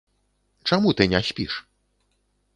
Чаму 0.71 0.95
ты 1.03 1.07
не 1.13 1.21
спіш? 1.29 1.53